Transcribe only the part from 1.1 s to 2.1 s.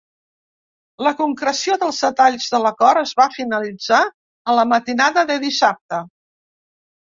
concreció dels